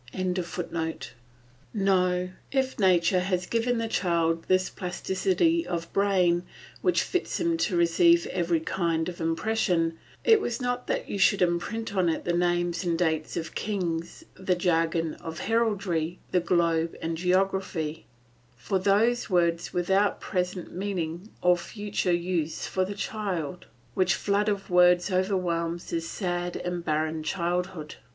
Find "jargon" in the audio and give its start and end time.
14.55-15.13